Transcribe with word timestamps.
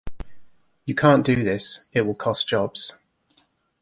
You 0.87 0.95
can't 0.95 1.23
do 1.23 1.43
this, 1.43 1.81
it 1.93 2.01
will 2.07 2.15
cost 2.15 2.47
jobs. 2.47 2.91